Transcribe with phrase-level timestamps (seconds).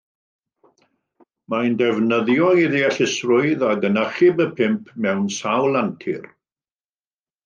[1.53, 6.25] Mae'n defnyddio ei ddeallusrwydd ac yn achub y pump mewn sawl antur.